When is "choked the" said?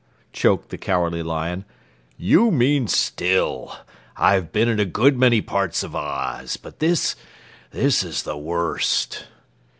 0.33-0.79